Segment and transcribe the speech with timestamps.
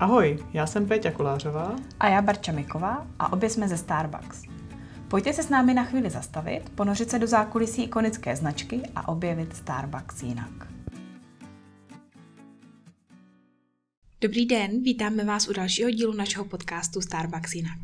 [0.00, 1.76] Ahoj, já jsem Péťa Kolářová.
[2.00, 4.42] A já Barča Miková a obě jsme ze Starbucks.
[5.08, 9.56] Pojďte se s námi na chvíli zastavit, ponořit se do zákulisí ikonické značky a objevit
[9.56, 10.69] Starbucks jinak.
[14.22, 17.78] Dobrý den, vítáme vás u dalšího dílu našeho podcastu Starbucks jinak.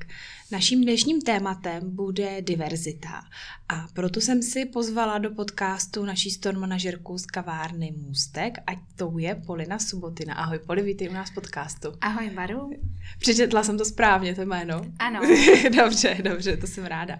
[0.50, 3.22] Naším dnešním tématem bude diverzita
[3.68, 9.18] a proto jsem si pozvala do podcastu naší store manažerku z kavárny Můstek, ať to
[9.18, 10.34] je Polina Subotina.
[10.34, 11.88] Ahoj Poli, vítej u nás v podcastu.
[12.00, 12.70] Ahoj Maru.
[13.18, 14.82] Přečetla jsem to správně, to jméno.
[14.98, 15.20] Ano.
[15.76, 17.18] dobře, dobře, to jsem ráda.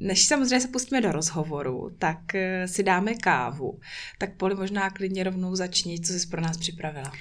[0.00, 3.80] Než samozřejmě se pustíme do rozhovoru, tak eh, si dáme kávu.
[4.18, 7.12] Tak Poli, možná klidně rovnou začni, co jsi pro nás připravila.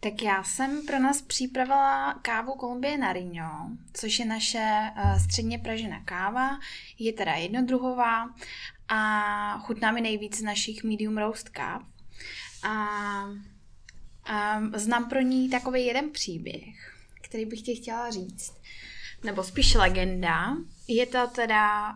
[0.00, 6.00] Tak já jsem pro nás připravila kávu Kolumbie Narino, což je naše uh, středně pražená
[6.04, 6.58] káva.
[6.98, 8.34] Je teda jednodruhová
[8.88, 11.82] a chutná mi nejvíc z našich medium roast káv.
[12.62, 12.88] A
[13.24, 18.54] um, znám pro ní takový jeden příběh, který bych ti chtěla říct.
[19.24, 20.56] Nebo spíš legenda.
[20.88, 21.92] Je to teda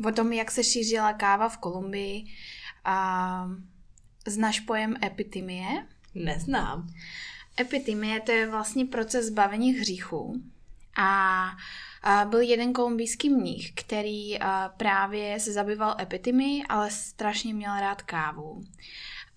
[0.00, 2.24] uh, o tom, jak se šířila káva v Kolumbii.
[2.86, 3.52] Uh,
[4.26, 5.86] znáš pojem epitimie?
[6.14, 6.88] Neznám.
[7.60, 10.42] Epitymie to je vlastně proces zbavení hříchů.
[10.96, 11.50] A,
[12.24, 14.38] byl jeden kolumbijský mních, který
[14.76, 18.64] právě se zabýval epitymii, ale strašně měl rád kávu.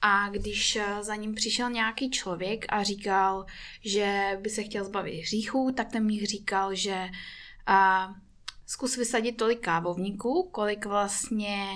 [0.02, 3.46] A když za ním přišel nějaký člověk a říkal,
[3.82, 7.10] že by se chtěl zbavit hříchů, tak ten mních říkal, že
[8.66, 11.68] zkus vysadit tolik kávovníků, kolik vlastně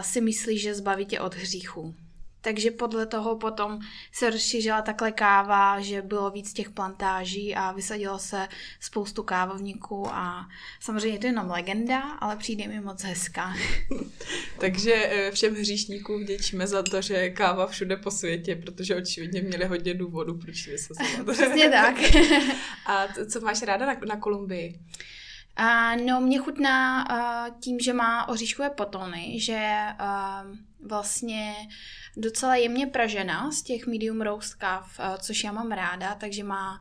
[0.00, 1.94] si myslí, že zbaví tě od hříchů.
[2.42, 3.78] Takže podle toho potom
[4.12, 8.48] se rozšířila takhle káva, že bylo víc těch plantáží a vysadilo se
[8.80, 10.48] spoustu kávovníků a
[10.80, 13.54] samozřejmě je to jenom legenda, ale přijde mi moc hezká.
[14.60, 19.64] Takže eh, všem hříšníkům vděčíme za to, že káva všude po světě, protože očividně měli
[19.64, 21.26] hodně důvodů, proč vysazovat.
[21.32, 21.96] Přesně tak.
[22.86, 24.80] a co máš ráda na, na Kolumbii?
[25.58, 30.56] Uh, no, mě chutná uh, tím, že má oříškové potony, že uh,
[30.88, 31.54] vlastně
[32.16, 36.80] docela jemně pražená z těch medium roast uh, což já mám ráda, takže má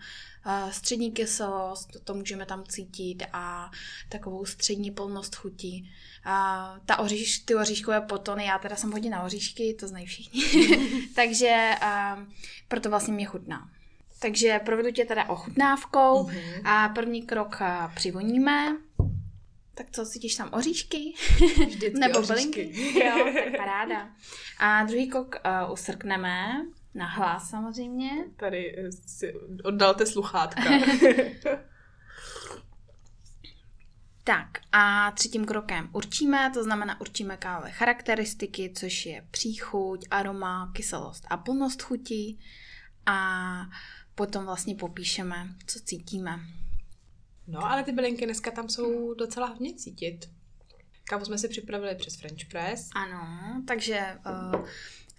[0.71, 3.71] střední kyselost, to můžeme tam cítit a
[4.09, 5.91] takovou střední plnost chutí.
[6.25, 10.43] Uh, ta oříš, ty oříškové potony, já teda jsem hodně na oříšky, to znají všichni,
[11.15, 12.23] takže uh,
[12.67, 13.69] proto vlastně mě chutná.
[14.19, 16.61] Takže provedu tě teda ochutnávkou mm-hmm.
[16.65, 17.59] a první krok
[17.95, 18.77] přivoníme.
[19.75, 21.13] Tak co, cítíš tam oříšky?
[21.67, 22.71] Vždycky Nebo oříšky.
[23.05, 24.09] jo, tak paráda.
[24.59, 25.35] A druhý krok
[25.65, 26.65] uh, usrkneme.
[26.95, 28.09] Na hlas samozřejmě.
[28.35, 30.63] Tady eh, si oddalte sluchátka.
[34.23, 41.25] tak a třetím krokem určíme, to znamená určíme kávové charakteristiky, což je příchuť, aroma, kyselost
[41.29, 42.39] a plnost chutí.
[43.05, 43.61] A
[44.19, 46.39] potom vlastně popíšeme, co cítíme.
[47.47, 50.29] No, ale ty bylinky dneska tam jsou docela hodně cítit.
[51.03, 52.89] Kávu jsme si připravili přes French Press.
[52.95, 53.27] Ano,
[53.67, 54.19] takže
[54.53, 54.65] uh,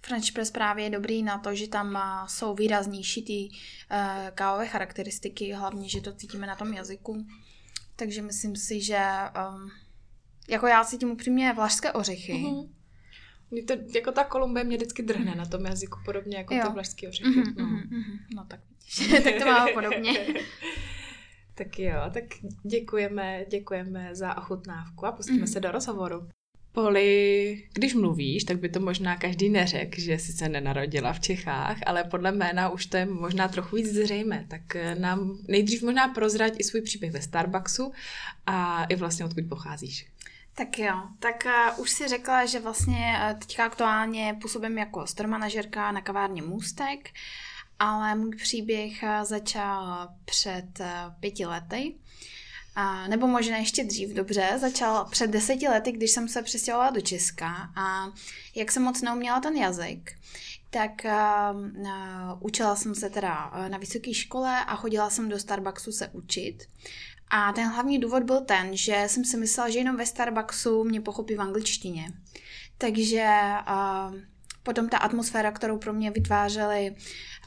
[0.05, 4.67] French Press právě je dobrý na to, že tam uh, jsou výraznější ty uh, kávové
[4.67, 7.25] charakteristiky, hlavně, že to cítíme na tom jazyku.
[7.95, 8.99] Takže myslím si, že
[9.49, 9.71] um,
[10.49, 12.33] jako já cítím upřímně vlašské ořechy.
[12.33, 12.69] Uh-huh.
[13.51, 16.63] Mě to, jako ta Kolumbie mě vždycky drhne na tom jazyku, podobně jako jo.
[16.67, 17.29] ty vlašské ořechy.
[17.29, 17.65] Uh-huh, no.
[17.65, 18.19] Uh-huh.
[18.35, 18.59] no tak
[19.23, 20.13] tak to máme podobně.
[21.55, 22.23] tak jo, tak
[22.63, 25.47] děkujeme, děkujeme za ochutnávku a pustíme mm.
[25.47, 26.27] se do rozhovoru.
[26.71, 31.77] Poli, když mluvíš, tak by to možná každý neřekl, že jsi se nenarodila v Čechách,
[31.85, 34.45] ale podle jména už to je možná trochu víc zřejmé.
[34.49, 37.91] Tak eh, nám nejdřív možná prozrať i svůj příběh ve Starbucksu
[38.45, 40.07] a i vlastně odkud pocházíš.
[40.55, 45.29] Tak jo, tak uh, už si řekla, že vlastně uh, teďka aktuálně působím jako store
[45.29, 46.99] manažerka na kavárně Můstek.
[46.99, 47.50] Uh,
[47.81, 51.95] ale můj příběh eh, začal před eh, pěti lety.
[52.75, 57.01] A, nebo možná ještě dřív, dobře, začal před deseti lety, když jsem se přestěhovala do
[57.01, 58.13] Česka a
[58.55, 60.11] jak jsem moc neuměla ten jazyk,
[60.69, 61.61] tak uh,
[62.39, 66.63] učila jsem se teda na vysoké škole a chodila jsem do Starbucksu se učit.
[67.27, 71.01] A ten hlavní důvod byl ten, že jsem si myslela, že jenom ve Starbucksu mě
[71.01, 72.13] pochopí v angličtině.
[72.77, 73.29] Takže
[73.69, 74.15] uh,
[74.63, 76.95] potom ta atmosféra, kterou pro mě vytvářeli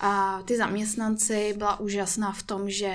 [0.00, 2.94] a ty zaměstnanci, byla úžasná v tom, že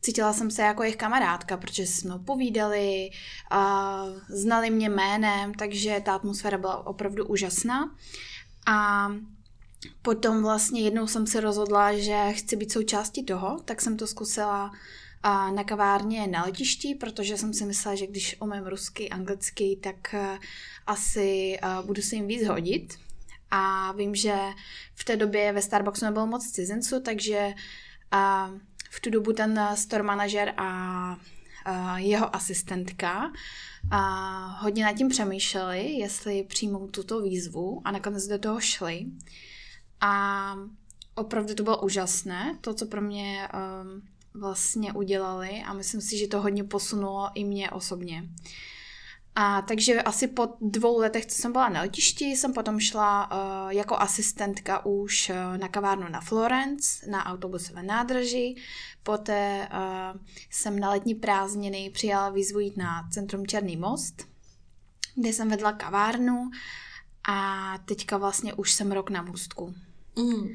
[0.00, 3.10] cítila jsem se jako jejich kamarádka, protože jsme povídali,
[3.50, 7.96] a znali mě jménem, takže ta atmosféra byla opravdu úžasná.
[8.66, 9.08] A
[10.02, 14.72] potom vlastně jednou jsem se rozhodla, že chci být součástí toho, tak jsem to zkusila
[15.54, 20.14] na kavárně na letišti, protože jsem si myslela, že když umím rusky, anglicky, tak
[20.86, 22.98] asi budu se jim víc hodit.
[23.50, 24.36] A vím, že
[24.94, 27.54] v té době ve Starbucksu nebylo moc cizinců, takže
[28.10, 28.50] A
[28.90, 30.66] v tu dobu ten store manažer a,
[31.64, 33.32] a jeho asistentka
[33.90, 34.00] a
[34.60, 39.06] hodně nad tím přemýšleli, jestli přijmou tuto výzvu a nakonec do toho šli.
[40.00, 40.54] A
[41.14, 44.02] opravdu to bylo úžasné, to, co pro mě um,
[44.40, 48.28] vlastně udělali a myslím si, že to hodně posunulo i mě osobně.
[49.40, 53.70] A takže asi po dvou letech, co jsem byla na letišti, jsem potom šla uh,
[53.72, 58.56] jako asistentka už uh, na kavárnu na Florence, na autobusové nádraží.
[59.02, 60.20] Poté uh,
[60.50, 64.28] jsem na letní prázdniny přijala výzvu jít na Centrum Černý most,
[65.14, 66.50] kde jsem vedla kavárnu
[67.28, 69.74] a teďka vlastně už jsem rok na můstku.
[70.16, 70.48] Mm.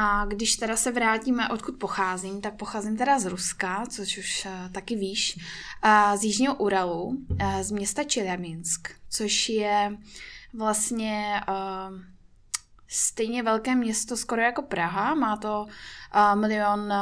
[0.00, 4.72] A když teda se vrátíme, odkud pocházím, tak pocházím teda z Ruska, což už uh,
[4.72, 5.38] taky víš,
[6.16, 9.96] z Jižního Uralu, uh, z města Čeljaminsk, což je
[10.54, 11.98] vlastně uh,
[12.88, 15.66] stejně velké město skoro jako Praha, má to
[16.34, 16.92] milion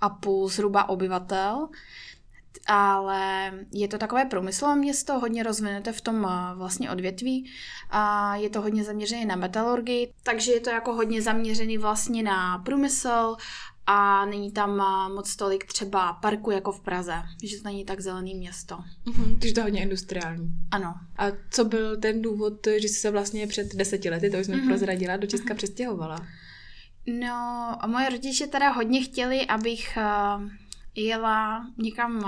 [0.00, 1.68] a půl zhruba obyvatel
[2.66, 7.50] ale je to takové průmyslové město, hodně rozvinuté v tom eh, vlastně odvětví
[7.90, 12.58] a je to hodně zaměřené na metalurgii, takže je to jako hodně zaměřený vlastně na
[12.58, 13.36] průmysl
[13.86, 18.00] a není tam eh, moc tolik třeba parku jako v Praze, že to není tak
[18.00, 18.78] zelený město.
[19.06, 20.48] Mm-hmm, takže to je hodně industriální.
[20.70, 20.94] Ano.
[21.16, 24.56] A co byl ten důvod, že jsi se vlastně před deseti lety, to už jsme
[24.56, 24.66] mm-hmm.
[24.66, 25.56] prozradila, do Česka mm-hmm.
[25.56, 26.26] přestěhovala?
[27.06, 30.48] No, a moje rodiče teda hodně chtěli, abych uh,
[30.94, 32.22] jela někam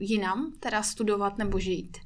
[0.00, 1.98] jinam, teda studovat nebo žít.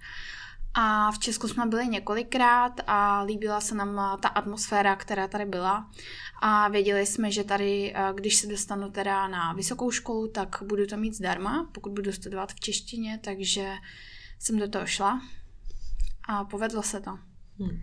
[0.74, 5.90] A v Česku jsme byli několikrát a líbila se nám ta atmosféra, která tady byla.
[6.42, 10.96] A věděli jsme, že tady, když se dostanu teda na vysokou školu, tak budu to
[10.96, 13.74] mít zdarma, pokud budu studovat v češtině, takže
[14.38, 15.20] jsem do toho šla
[16.28, 17.18] a povedlo se to.
[17.58, 17.82] Hmm.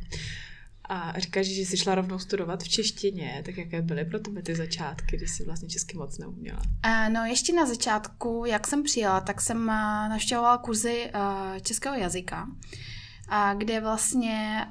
[0.89, 4.55] A říkáš, že jsi šla rovnou studovat v češtině, tak jaké byly pro tebe ty
[4.55, 6.61] začátky, když jsi vlastně česky moc neuměla?
[7.09, 9.65] No ještě na začátku, jak jsem přijela, tak jsem
[10.09, 11.11] navštěvovala kurzy
[11.61, 12.47] českého jazyka,
[13.57, 14.65] kde vlastně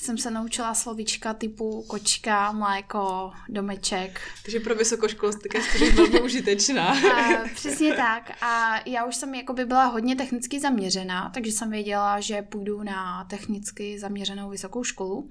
[0.00, 4.20] jsem se naučila slovíčka typu kočka, mléko, domeček.
[4.42, 6.88] Takže pro vysokoškolská je velmi užitečná.
[7.14, 8.42] A, přesně tak.
[8.42, 12.82] A já už jsem jako by byla hodně technicky zaměřená, takže jsem věděla, že půjdu
[12.82, 15.28] na technicky zaměřenou vysokou školu.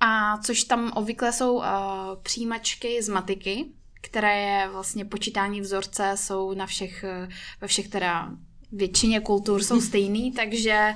[0.00, 1.64] A což tam obvykle jsou uh,
[2.22, 3.66] přijímačky z matiky,
[4.02, 7.04] které je vlastně počítání vzorce, jsou na všech,
[7.60, 8.30] ve všech teda
[8.76, 10.94] většině kultur jsou stejný, takže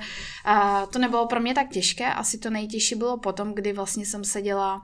[0.89, 2.13] to nebylo pro mě tak těžké.
[2.13, 4.81] Asi to nejtěžší bylo potom, kdy vlastně jsem seděla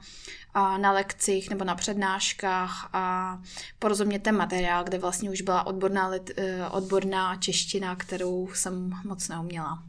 [0.78, 3.38] na lekcích nebo na přednáškách a
[3.80, 9.28] porozumět ten materiál, kde vlastně už byla odborná, lit, uh, odborná čeština, kterou jsem moc
[9.28, 9.84] neuměla.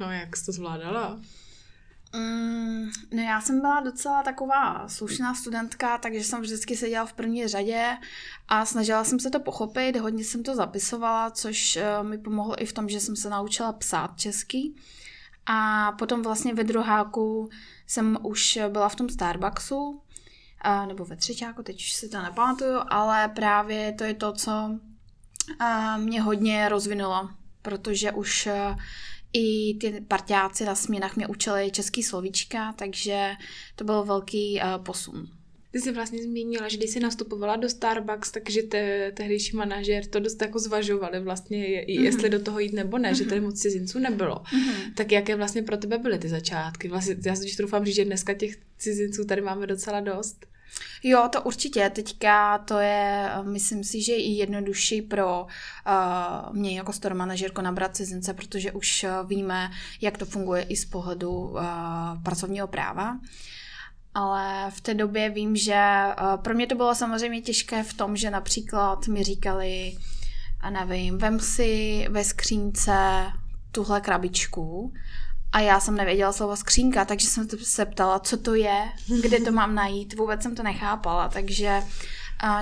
[0.00, 1.20] No jak jsi to zvládala?
[2.12, 7.46] Mm, no já jsem byla docela taková slušná studentka, takže jsem vždycky seděla v první
[7.46, 7.96] řadě
[8.48, 12.66] a snažila jsem se to pochopit, hodně jsem to zapisovala, což uh, mi pomohlo i
[12.66, 14.74] v tom, že jsem se naučila psát česky.
[15.46, 17.48] A potom vlastně ve druháku
[17.86, 22.80] jsem už byla v tom Starbucksu, uh, nebo ve třetíku, teď už si to nepamatuju,
[22.88, 24.50] ale právě to je to, co
[25.60, 27.30] uh, mě hodně rozvinulo,
[27.62, 28.48] protože už
[29.32, 33.30] i ty partiáci na směnách mě učili český slovíčka, takže
[33.76, 35.28] to byl velký uh, posun.
[35.72, 40.20] Ty jsi vlastně zmínila, že když jsi nastupovala do Starbucks, takže te, tehdejší manažer to
[40.20, 42.00] dost jako zvažovali vlastně, mm-hmm.
[42.00, 43.16] jestli do toho jít nebo ne, mm-hmm.
[43.16, 44.34] že tady moc cizinců nebylo.
[44.34, 44.94] Mm-hmm.
[44.94, 46.88] Tak jaké vlastně pro tebe byly ty začátky?
[46.88, 50.46] Vlastně já si doufám říct, že dneska těch cizinců tady máme docela dost.
[51.02, 51.90] Jo, to určitě.
[51.90, 57.96] Teďka to je, myslím si, že i jednodušší pro uh, mě jako store manažerko nabrat
[57.96, 61.60] cizince, protože už víme, jak to funguje i z pohledu uh,
[62.22, 63.18] pracovního práva.
[64.14, 68.16] Ale v té době vím, že uh, pro mě to bylo samozřejmě těžké v tom,
[68.16, 69.96] že například mi říkali,
[70.60, 73.26] a nevím, vem si ve skřínce
[73.72, 74.92] tuhle krabičku
[75.52, 78.92] a já jsem nevěděla slovo skřínka, takže jsem se ptala, co to je,
[79.22, 80.14] kde to mám najít.
[80.14, 81.82] Vůbec jsem to nechápala, takže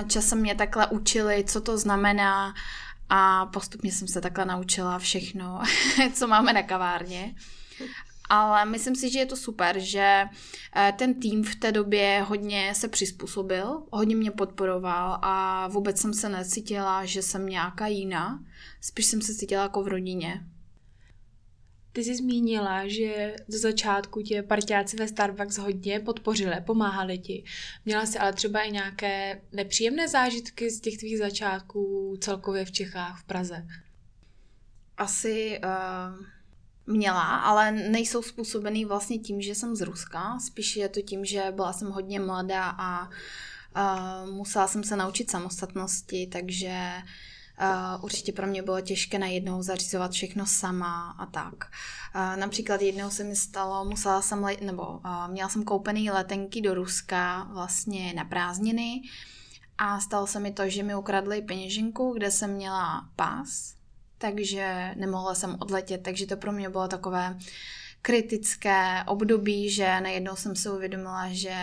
[0.07, 2.53] časem mě takhle učili, co to znamená
[3.09, 5.61] a postupně jsem se takhle naučila všechno,
[6.13, 7.35] co máme na kavárně.
[8.29, 10.25] Ale myslím si, že je to super, že
[10.75, 16.13] e, ten tým v té době hodně se přizpůsobil, hodně mě podporoval a vůbec jsem
[16.13, 18.39] se necítila, že jsem nějaká jiná.
[18.81, 20.45] Spíš jsem se cítila jako v rodině.
[21.99, 27.43] Ty jsi zmínila, že ze začátku tě partiáci ve Starbucks hodně podpořili, pomáhali ti.
[27.85, 33.21] Měla jsi ale třeba i nějaké nepříjemné zážitky z těch tvých začátků celkově v Čechách,
[33.21, 33.67] v Praze?
[34.97, 36.25] Asi uh,
[36.95, 40.39] měla, ale nejsou způsobený vlastně tím, že jsem z Ruska.
[40.39, 43.09] Spíš je to tím, že byla jsem hodně mladá a
[43.75, 47.09] Uh, musela jsem se naučit samostatnosti, takže Uh,
[48.01, 51.53] určitě pro mě bylo těžké najednou zařizovat všechno sama a tak.
[52.15, 56.61] Uh, například jednou se mi stalo, musela jsem, le- nebo uh, měla jsem koupený letenky
[56.61, 59.01] do Ruska vlastně na prázdniny
[59.77, 63.75] a stalo se mi to, že mi ukradli peněženku, kde jsem měla pás,
[64.17, 67.37] takže nemohla jsem odletět, takže to pro mě bylo takové
[68.01, 71.55] kritické období, že najednou jsem si uvědomila, že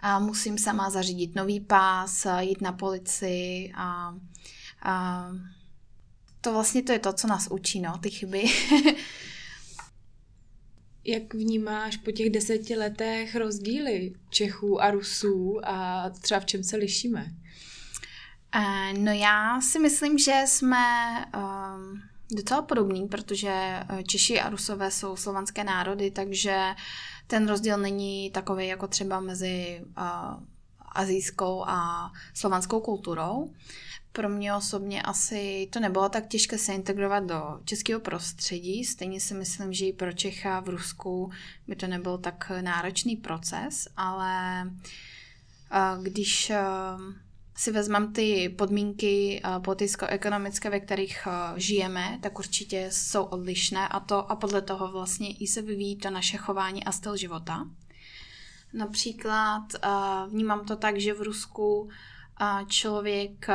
[0.00, 4.14] a musím sama zařídit nový pás, jít na policii a
[4.82, 5.26] a
[6.40, 8.44] to vlastně to je to, co nás učí, no, ty chyby.
[11.04, 16.76] Jak vnímáš po těch deseti letech rozdíly Čechů a Rusů a třeba v čem se
[16.76, 17.26] lišíme?
[18.56, 20.86] Uh, no já si myslím, že jsme
[21.36, 26.74] um, docela podobní, protože eh, Češi a Rusové jsou slovanské národy, takže
[27.26, 30.42] ten rozdíl není takový jako třeba mezi uh,
[30.92, 33.50] azijskou a slovanskou kulturou
[34.12, 38.84] pro mě osobně asi to nebylo tak těžké se integrovat do českého prostředí.
[38.84, 41.30] Stejně si myslím, že i pro Čecha v Rusku
[41.66, 44.62] by to nebyl tak náročný proces, ale
[46.02, 46.52] když
[47.56, 54.36] si vezmeme ty podmínky politicko-ekonomické, ve kterých žijeme, tak určitě jsou odlišné a, to, a
[54.36, 57.68] podle toho vlastně i se vyvíjí to naše chování a styl života.
[58.72, 59.64] Například
[60.28, 61.88] vnímám to tak, že v Rusku
[62.66, 63.46] člověk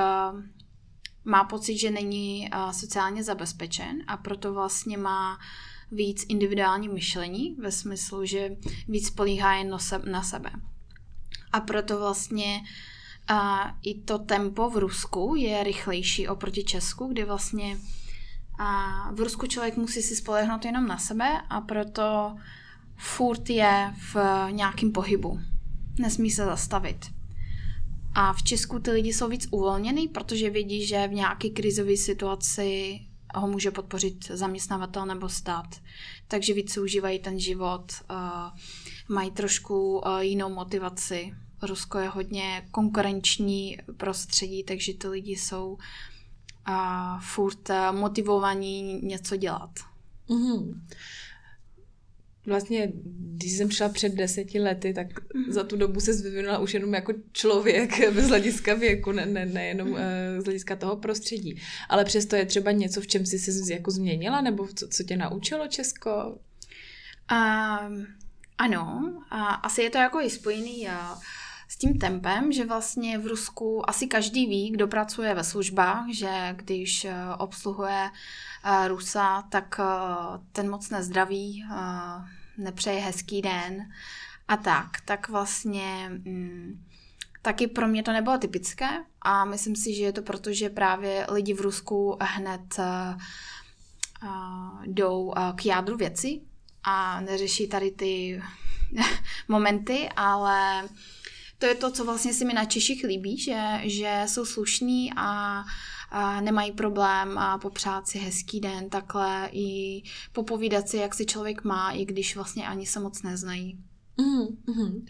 [1.25, 5.39] má pocit, že není sociálně zabezpečen a proto vlastně má
[5.91, 8.49] víc individuální myšlení ve smyslu, že
[8.87, 9.77] víc políhá jen
[10.11, 10.51] na sebe.
[11.51, 12.61] A proto vlastně
[13.81, 17.77] i to tempo v Rusku je rychlejší oproti Česku, kdy vlastně
[18.59, 22.35] a v Rusku člověk musí si spolehnout jenom na sebe a proto
[22.97, 24.15] furt je v
[24.51, 25.39] nějakém pohybu.
[25.99, 27.05] Nesmí se zastavit.
[28.15, 32.99] A v Česku ty lidi jsou víc uvolněný, protože vědí, že v nějaké krizové situaci
[33.35, 35.75] ho může podpořit zaměstnavatel nebo stát.
[36.27, 38.17] Takže víc užívají ten život, uh,
[39.15, 41.33] mají trošku uh, jinou motivaci.
[41.61, 45.77] Rusko je hodně konkurenční prostředí, takže ty lidi jsou
[46.69, 49.71] uh, furt motivovaní něco dělat.
[50.29, 50.81] Mm-hmm
[52.45, 52.91] vlastně,
[53.35, 55.51] když jsem šla před deseti lety, tak mm-hmm.
[55.51, 59.87] za tu dobu se vyvinula už jenom jako člověk bez hlediska věku, ne, ne, nejenom
[59.87, 60.39] mm-hmm.
[60.39, 61.61] z hlediska toho prostředí.
[61.89, 65.17] Ale přesto je třeba něco, v čem jsi se jako změnila, nebo co, co tě
[65.17, 66.37] naučilo Česko?
[67.31, 68.07] Um,
[68.57, 71.15] ano, a asi je to jako i spojený a
[71.73, 76.55] s tím tempem, že vlastně v Rusku asi každý ví, kdo pracuje ve službách, že
[76.55, 78.09] když eh, obsluhuje
[78.65, 79.85] uh, Rusa, tak uh,
[80.51, 81.65] ten moc nezdraví,
[82.57, 83.91] nepřeje hezký den
[84.47, 84.87] a tak.
[85.05, 86.83] Tak vlastně mm,
[87.41, 88.89] taky pro mě to nebylo typické
[89.21, 92.79] a myslím si, že je to proto, že právě lidi v Rusku hned
[94.85, 96.41] jdou k jádru věci
[96.83, 98.41] a neřeší tady ty
[99.47, 100.89] momenty, ale
[101.63, 105.63] to je to, co vlastně si mi na Češích líbí, že, že jsou slušní a
[106.15, 110.01] a nemají problém a popřát si hezký den takhle i
[110.31, 113.77] popovídat si, jak si člověk má, i když vlastně ani se moc neznají.
[114.17, 115.05] Mm-hmm.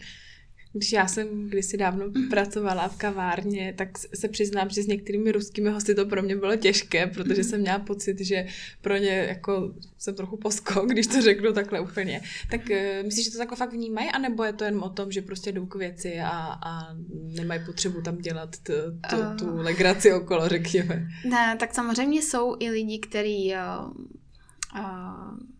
[0.76, 2.28] Když já jsem kdysi dávno mm.
[2.28, 6.56] pracovala v kavárně, tak se přiznám, že s některými ruskými hosty to pro mě bylo
[6.56, 7.48] těžké, protože mm.
[7.48, 8.46] jsem měla pocit, že
[8.80, 12.20] pro ně jako jsem trochu poskok, když to řeknu takhle úplně.
[12.50, 15.22] Tak uh, myslíš, že to takhle fakt vnímají, anebo je to jen o tom, že
[15.22, 18.72] prostě jdou k věci a, a nemají potřebu tam dělat t,
[19.10, 19.36] t, uh.
[19.36, 21.08] tu legraci okolo, řekněme?
[21.24, 23.90] Ne, tak samozřejmě jsou i lidi, kteří uh,
[24.80, 25.53] uh,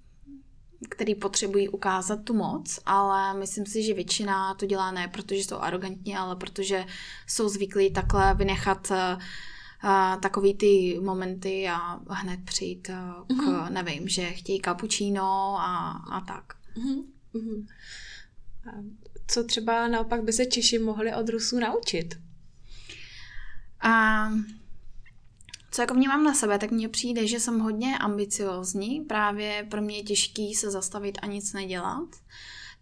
[0.88, 5.57] který potřebují ukázat tu moc, ale myslím si, že většina to dělá ne protože jsou
[5.57, 6.85] arrogantní, ale protože
[7.26, 13.73] jsou zvyklí takhle vynechat uh, takový ty momenty a hned přijít uh, k, mm-hmm.
[13.73, 16.45] nevím, že chtějí kapučíno a, a tak.
[16.76, 17.67] Mm-hmm.
[19.26, 22.14] Co třeba naopak by se Češi mohli od Rusů naučit?
[23.85, 24.38] Uh,
[25.75, 29.00] co jako vnímám na sebe, tak mně přijde, že jsem hodně ambiciozní.
[29.00, 32.09] Právě pro mě je těžký se zastavit a nic nedělat.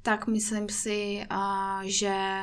[0.03, 1.27] Tak myslím si,
[1.83, 2.41] že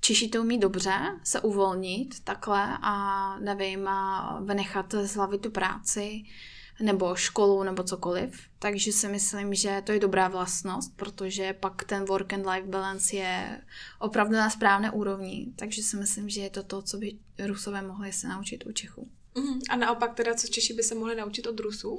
[0.00, 6.24] Češi to umí dobře se uvolnit takhle a nevím, a vynechat z hlavy tu práci
[6.80, 8.40] nebo školu nebo cokoliv.
[8.58, 13.16] Takže si myslím, že to je dobrá vlastnost, protože pak ten work and life balance
[13.16, 13.60] je
[13.98, 15.52] opravdu na správné úrovni.
[15.56, 19.08] Takže si myslím, že je to to, co by Rusové mohli se naučit u Čechů.
[19.36, 21.98] Mm, a naopak teda, co Češi by se mohli naučit od Rusů?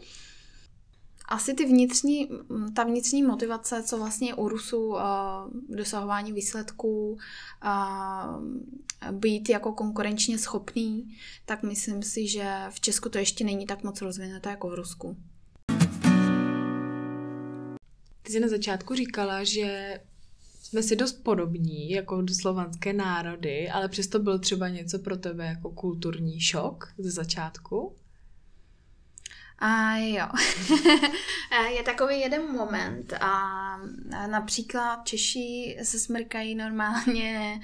[1.28, 2.30] asi ty vnitřní,
[2.76, 5.00] ta vnitřní motivace, co vlastně u Rusů uh,
[5.70, 7.18] dosahování výsledků,
[7.64, 13.84] uh, být jako konkurenčně schopný, tak myslím si, že v Česku to ještě není tak
[13.84, 15.18] moc rozvinuté jako v Rusku.
[18.22, 20.00] Ty jsi na začátku říkala, že
[20.68, 25.70] jsme si dost podobní jako slovanské národy, ale přesto byl třeba něco pro tebe jako
[25.70, 27.96] kulturní šok ze začátku?
[29.60, 30.28] A jo.
[31.76, 33.78] je takový jeden moment a
[34.28, 37.60] například Češi se smrkají normálně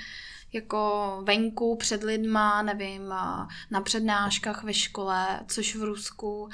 [0.54, 3.08] jako venku před lidma, nevím,
[3.72, 6.50] na přednáškách ve škole, což v Rusku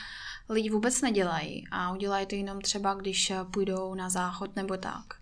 [0.49, 5.13] lidi vůbec nedělají a udělají to jenom třeba, když půjdou na záchod nebo tak.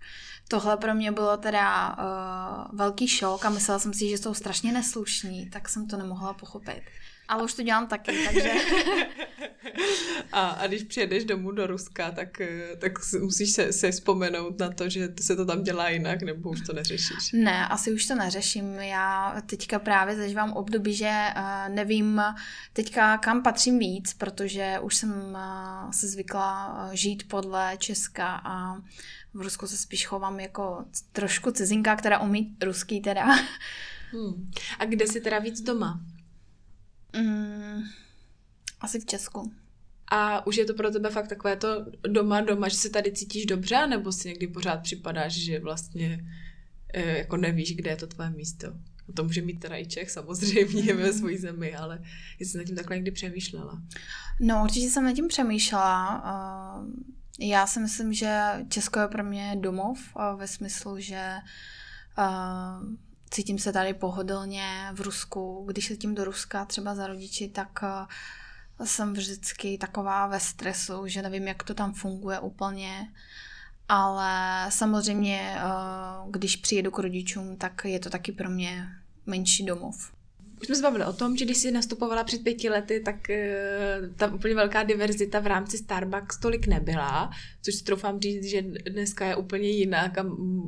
[0.48, 4.72] Tohle pro mě bylo teda uh, velký šok a myslela jsem si, že jsou strašně
[4.72, 6.82] neslušní, tak jsem to nemohla pochopit.
[7.28, 8.52] Ale už to dělám taky, takže...
[10.32, 14.70] a, a když přijedeš domů do Ruska, tak, eh, tak musíš se, se vzpomenout na
[14.70, 17.32] to, že se to tam dělá jinak, nebo už to neřešíš?
[17.32, 18.74] Ne, asi už to neřeším.
[18.74, 22.22] Já teďka právě zažívám období, že uh, nevím
[22.72, 28.76] teďka kam patřím víc, protože už jsem uh, se zvykla žít podle Česka a
[29.38, 33.26] v Rusku se spíš chovám jako trošku cizinka, která umí ruský teda.
[34.12, 34.50] Hmm.
[34.78, 36.00] A kde jsi teda víc doma?
[37.16, 37.82] Mm,
[38.80, 39.52] asi v Česku.
[40.10, 43.46] A už je to pro tebe fakt takové to doma, doma, že se tady cítíš
[43.46, 46.24] dobře, nebo si někdy pořád připadáš, že vlastně
[46.94, 48.66] e, jako nevíš, kde je to tvoje místo?
[49.08, 52.02] A to může mít teda i Čech samozřejmě ve své zemi, ale
[52.38, 53.82] jestli nad tím takhle někdy přemýšlela.
[54.40, 56.24] No, určitě jsem nad tím přemýšlela.
[57.38, 59.98] Já si myslím, že Česko je pro mě domov
[60.36, 61.34] ve smyslu, že
[63.30, 65.64] cítím se tady pohodlně v Rusku.
[65.68, 67.80] Když se tím do Ruska třeba za rodiči, tak
[68.78, 73.12] uh, jsem vždycky taková ve stresu, že nevím, jak to tam funguje úplně.
[73.88, 78.88] Ale samozřejmě, uh, když přijedu k rodičům, tak je to taky pro mě
[79.26, 80.17] menší domov.
[80.60, 84.14] Už jsme se bavili o tom, že když jsi nastupovala před pěti lety, tak uh,
[84.16, 87.30] tam úplně velká diverzita v rámci Starbucks tolik nebyla,
[87.62, 90.22] což si troufám říct, že dneska je úplně jinak a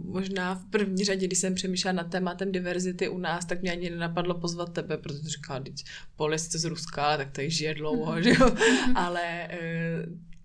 [0.04, 3.90] možná v první řadě, když jsem přemýšlela nad tématem diverzity u nás, tak mě ani
[3.90, 5.84] nenapadlo pozvat tebe, protože říká, teď
[6.16, 8.56] Pole z Ruska, tak tady žije dlouho, že jo,
[8.94, 9.58] ale uh,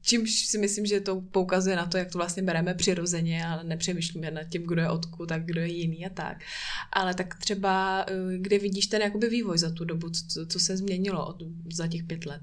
[0.06, 4.32] čímž si myslím, že to poukazuje na to, jak to vlastně bereme přirozeně, ale nepřemýšlíme
[4.32, 6.38] nad tím, kdo je odkud tak kdo je jiný a tak.
[6.92, 10.78] Ale tak třeba, eh, kde vidíš ten jakoby vývoj za tu dobu, co, co se
[10.78, 12.42] změnilo od, za těch pět let?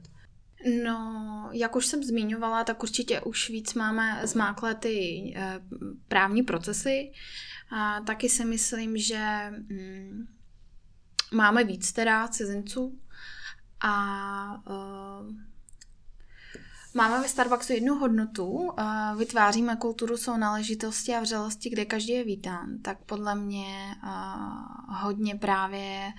[0.85, 4.89] No, jak už jsem zmiňovala, tak určitě už víc máme zmáklé ty
[5.37, 5.61] e,
[6.09, 7.13] právní procesy.
[7.71, 10.27] A taky si myslím, že mm,
[11.35, 12.99] máme víc teda cizinců
[13.81, 15.52] a e,
[16.95, 18.71] Máme ve Starbucksu jednu hodnotu,
[19.17, 22.79] vytváříme kulturu sounáležitosti a vřelosti, kde každý je vítán.
[22.83, 23.95] Tak podle mě
[24.89, 26.13] hodně právě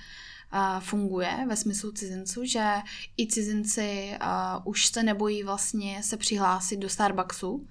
[0.80, 2.74] funguje ve smyslu cizinců, že
[3.18, 4.18] i cizinci
[4.64, 7.68] už se nebojí vlastně se přihlásit do Starbucksu,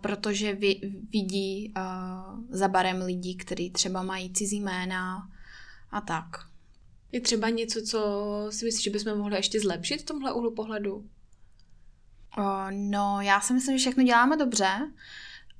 [0.00, 0.54] protože
[1.12, 1.74] vidí
[2.50, 5.28] za barem lidí, kteří třeba mají cizí jména
[5.90, 6.26] a tak.
[7.12, 8.00] Je třeba něco, co
[8.50, 11.04] si myslíš, že bychom mohli ještě zlepšit v tomhle úhlu pohledu?
[12.70, 14.90] No, já si myslím, že všechno děláme dobře,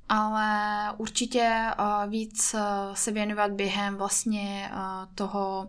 [0.09, 1.71] ale určitě
[2.09, 2.55] víc
[2.95, 4.71] se věnovat během vlastně
[5.15, 5.69] toho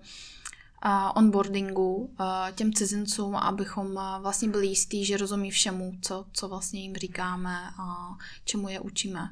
[1.15, 2.15] onboardingu
[2.55, 8.15] těm cizincům, abychom vlastně byli jistí, že rozumí všemu, co, co vlastně jim říkáme a
[8.45, 9.29] čemu je učíme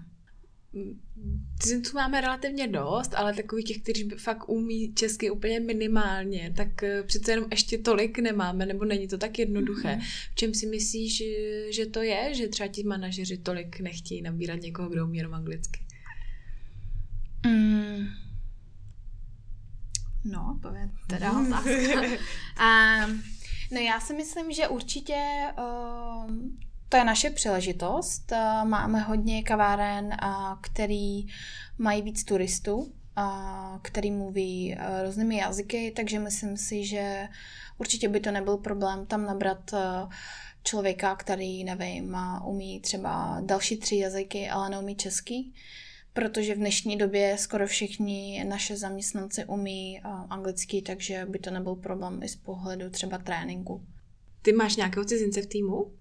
[1.59, 7.03] cizinců máme relativně dost, ale takových těch, kteří fakt umí česky úplně minimálně, tak eh,
[7.03, 9.95] přece jenom ještě tolik nemáme, nebo není to tak jednoduché.
[9.95, 10.29] Mm-hmm.
[10.31, 11.25] V čem si myslíš, že,
[11.73, 15.79] že to je, že třeba ti manažeři tolik nechtějí nabírat někoho, kdo umí jenom anglicky?
[17.45, 18.07] Mm.
[20.25, 22.01] No, to je teda otázka.
[22.01, 23.23] um,
[23.71, 25.15] no já si myslím, že určitě
[25.57, 26.31] uh,
[26.89, 28.31] to je naše příležitost.
[28.31, 30.27] Eh, máme hodně kaváren, eh,
[30.61, 31.27] který
[31.77, 33.21] mají víc turistů, eh,
[33.81, 37.27] který mluví různými jazyky, takže myslím si, že
[37.77, 39.71] určitě by to nebyl problém tam nabrat
[40.63, 45.53] člověka, který, nevím, umí třeba další tři jazyky, ale neumí český,
[46.13, 52.23] protože v dnešní době skoro všichni naše zaměstnanci umí anglicky, takže by to nebyl problém
[52.23, 53.85] i z pohledu třeba tréninku.
[54.41, 55.99] Ty máš nějakého cizince v týmu?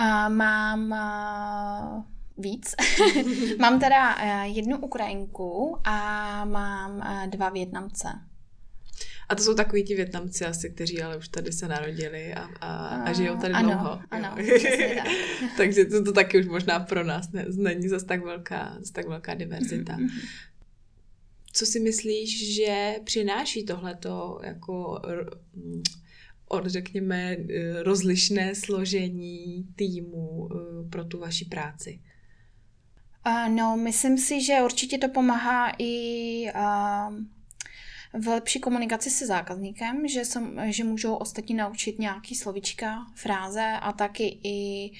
[0.00, 2.02] Uh, mám uh,
[2.44, 2.74] víc.
[3.58, 8.08] mám teda uh, jednu Ukrajinku a mám uh, dva Větnamce.
[9.28, 12.86] A to jsou takový ti Větnamci asi, kteří ale už tady se narodili a, a,
[12.86, 14.00] a žijou tady ano, dlouho.
[14.10, 14.58] Ano, jo.
[14.96, 15.12] tak.
[15.56, 19.08] Takže to, to taky už možná pro nás ne, není zase tak velká, zase tak
[19.08, 19.96] velká diverzita.
[19.96, 20.28] Mm-hmm.
[21.52, 25.02] Co si myslíš, že přináší tohleto jako
[26.52, 27.36] od, řekněme,
[27.82, 30.48] rozlišné složení týmu
[30.90, 32.00] pro tu vaši práci?
[33.48, 37.16] No, myslím si, že určitě to pomáhá i uh,
[38.22, 43.92] v lepší komunikaci se zákazníkem, že, jsem, že můžou ostatní naučit nějaký slovička, fráze a
[43.92, 44.90] taky i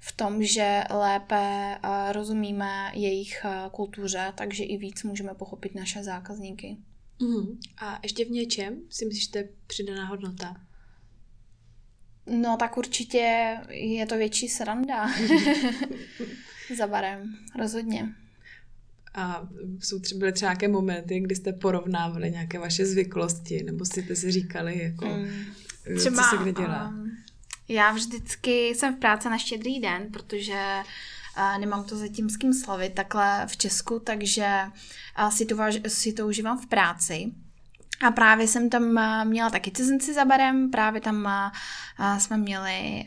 [0.00, 6.76] v tom, že lépe uh, rozumíme jejich kultuře, takže i víc můžeme pochopit naše zákazníky.
[7.22, 7.58] Mm.
[7.78, 10.56] A ještě v něčem si myslíš, že to je přidaná hodnota?
[12.30, 15.10] No tak určitě je to větší sranda
[16.76, 18.08] za barem, rozhodně.
[19.14, 19.48] A
[19.80, 24.30] jsou třeba, byly třeba nějaké momenty, kdy jste porovnávali nějaké vaše zvyklosti, nebo jste si
[24.30, 25.44] říkali, jako, mm,
[25.98, 26.88] třeba, co se kde dělá?
[26.88, 27.10] Um,
[27.68, 30.82] já vždycky jsem v práci na štědrý den, protože
[31.36, 34.46] uh, nemám to zatím s kým slavit takhle v Česku, takže
[35.18, 35.56] uh, si, to,
[35.88, 37.32] si to užívám v práci.
[38.06, 41.28] A právě jsem tam měla taky cizinci za barem, právě tam
[42.18, 43.04] jsme měli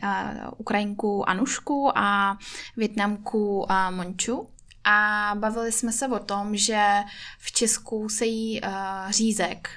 [0.56, 2.38] Ukrajinku Anušku a
[2.76, 4.50] Větnamku Monču.
[4.84, 6.86] A bavili jsme se o tom, že
[7.38, 8.60] v Česku se jí
[9.08, 9.68] řízek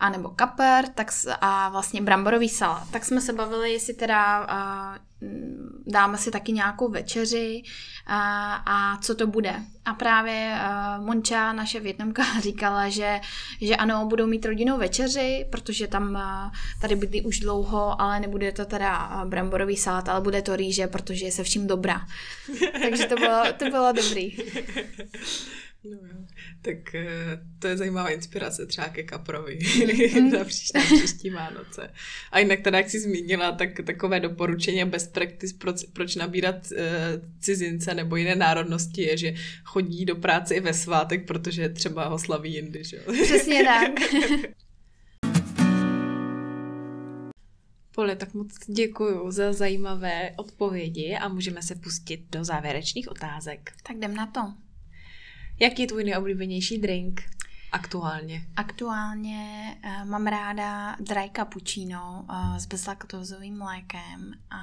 [0.00, 2.90] a nebo kapr tak, a vlastně bramborový salát.
[2.90, 4.46] Tak jsme se bavili, jestli teda
[5.86, 7.62] dáme si taky nějakou večeři
[8.06, 9.54] a, a co to bude.
[9.84, 13.20] A právě a, Monča, naše větnamka, říkala, že,
[13.60, 18.52] že ano, budou mít rodinnou večeři, protože tam a, tady bydlí už dlouho, ale nebude
[18.52, 22.06] to teda bramborový salát, ale bude to rýže, protože je se vším dobrá.
[22.82, 24.36] Takže to bylo, to bylo dobrý.
[25.84, 26.35] No jo.
[26.66, 30.32] Tak eh, to je zajímavá inspirace třeba ke Kaprovi mm-hmm.
[30.38, 31.90] na příští, příští Vánoce.
[32.32, 36.54] A jinak teda, jak jsi zmínila, tak takové doporučení a best practice, proč, proč nabírat
[36.54, 36.78] uh,
[37.40, 42.18] cizince nebo jiné národnosti je, že chodí do práce i ve svátek, protože třeba ho
[42.18, 43.02] slaví jindy, že jo?
[43.22, 43.92] Přesně tak.
[47.94, 53.72] Poli, tak moc děkuji za zajímavé odpovědi a můžeme se pustit do závěrečných otázek.
[53.82, 54.65] Tak jdem na to.
[55.60, 57.22] Jaký je tvůj nejoblíbenější drink
[57.72, 58.46] aktuálně?
[58.56, 64.62] Aktuálně uh, mám ráda dry cappuccino uh, s bezlaktózovým mlékem a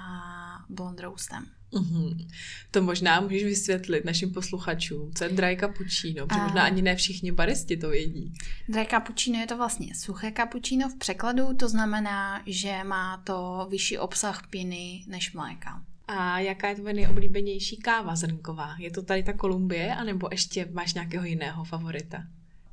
[0.70, 1.46] blond roastem.
[1.74, 2.28] Mm-hmm.
[2.72, 7.32] To možná můžeš vysvětlit našim posluchačům, co je dry cappuccino, protože možná ani ne všichni
[7.32, 8.34] baristi to vědí.
[8.70, 13.98] Dry cappuccino je to vlastně suché cappuccino v překladu, to znamená, že má to vyšší
[13.98, 15.84] obsah piny než mléka.
[16.08, 18.76] A jaká je tvoje nejoblíbenější káva zrnková?
[18.80, 22.24] Je to tady ta Kolumbie, anebo ještě máš nějakého jiného favorita?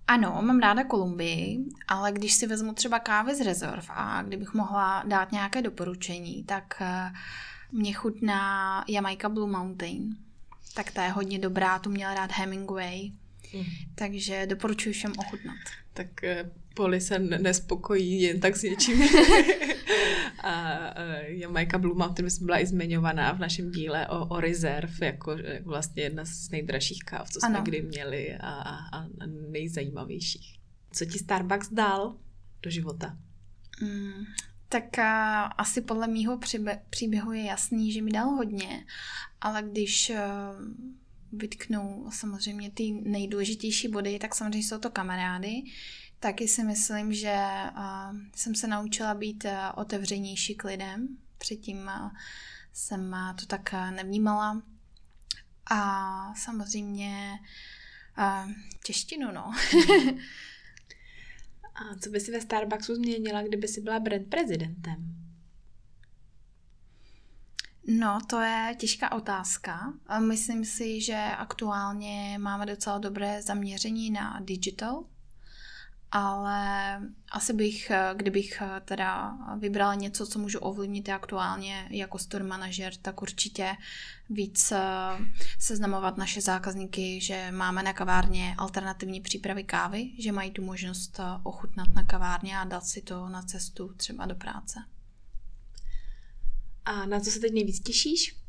[0.06, 5.02] Ano, mám ráda Kolumbii, ale když si vezmu třeba kávy z Reserve a kdybych mohla
[5.06, 7.12] dát nějaké doporučení, tak eh,
[7.72, 10.16] mě chutná Jamaica Blue Mountain.
[10.74, 13.12] Tak ta je hodně dobrá, tu měla rád Hemingway.
[13.54, 13.64] Mm.
[13.94, 15.56] Takže doporučuji všem ochutnat.
[15.92, 19.02] Tak eh, Poli se nespokojí jen tak s něčím.
[20.42, 20.78] a
[21.26, 26.24] Jamaica Blue Mountain byla i zmiňovaná v našem díle o, o Reserve, jako vlastně jedna
[26.24, 27.64] z nejdražších káv, co jsme ano.
[27.64, 30.58] kdy měli a, a, a nejzajímavějších.
[30.92, 32.16] Co ti Starbucks dal
[32.62, 33.16] do života?
[33.82, 34.24] Mm,
[34.68, 38.86] tak a, asi podle mýho příbě- příběhu je jasný, že mi dal hodně,
[39.40, 40.12] ale když
[41.32, 45.62] vytknu samozřejmě ty nejdůležitější body, tak samozřejmě jsou to kamarády,
[46.20, 47.36] Taky si myslím, že
[48.34, 51.08] jsem se naučila být otevřenější k lidem.
[51.38, 51.90] Předtím
[52.72, 54.62] jsem to tak nevnímala.
[55.70, 57.38] A samozřejmě
[58.84, 59.52] češtinu, no.
[61.74, 65.29] A co by si ve Starbucksu změnila, kdyby si byla brand prezidentem?
[67.86, 69.92] No, to je těžká otázka.
[70.18, 75.04] Myslím si, že aktuálně máme docela dobré zaměření na digital,
[76.12, 77.00] ale
[77.32, 83.76] asi bych, kdybych teda vybrala něco, co můžu ovlivnit aktuálně jako store manažer, tak určitě
[84.30, 84.78] víc eh,
[85.58, 91.24] seznamovat naše zákazníky, že máme na kavárně alternativní přípravy kávy, že mají tu možnost eh,
[91.42, 94.80] ochutnat na kavárně a dát si to na cestu třeba do práce.
[96.90, 98.40] A na co se teď nejvíc těšíš?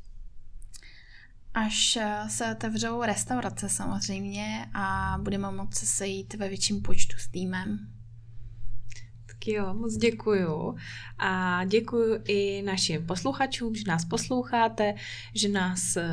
[1.54, 7.80] až eh, se otevřou restaurace samozřejmě a budeme moci sejít ve větším počtu s týmem.
[9.25, 10.75] Tak jo, moc děkuju.
[11.19, 14.93] A děkuju i našim posluchačům, že nás posloucháte,
[15.36, 16.10] že nás eh,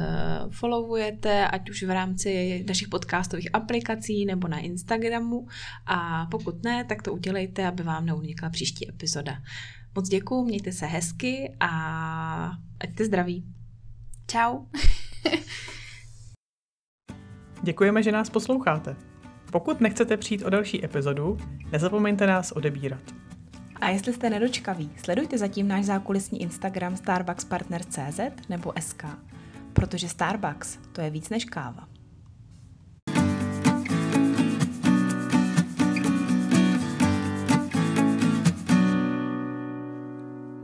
[0.51, 5.47] followujete, ať už v rámci našich podcastových aplikací nebo na Instagramu.
[5.87, 9.43] A pokud ne, tak to udělejte, aby vám neunikla příští epizoda.
[9.94, 11.68] Moc děkuju, mějte se hezky a
[12.81, 13.44] ať jste zdraví.
[14.27, 14.59] Čau.
[17.62, 18.96] Děkujeme, že nás posloucháte.
[19.53, 21.37] Pokud nechcete přijít o další epizodu,
[21.72, 23.03] nezapomeňte nás odebírat.
[23.81, 29.05] A jestli jste nedočkaví, sledujte zatím náš zákulisní Instagram starbuckspartner.cz nebo SK,
[29.72, 31.88] protože Starbucks to je víc než káva.